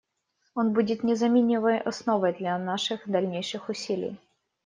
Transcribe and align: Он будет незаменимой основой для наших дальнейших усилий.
Он 0.55 0.73
будет 0.73 1.03
незаменимой 1.03 1.77
основой 1.77 2.33
для 2.33 2.57
наших 2.57 3.07
дальнейших 3.07 3.69
усилий. 3.69 4.17